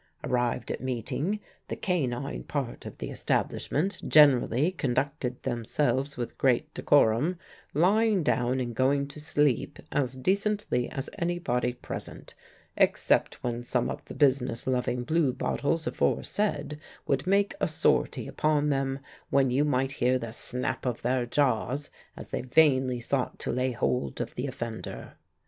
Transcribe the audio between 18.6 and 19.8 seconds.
them, when you